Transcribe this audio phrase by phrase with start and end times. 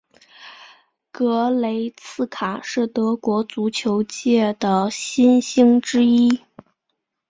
[1.11, 6.41] 格雷茨卡是德国足球界的新星之一。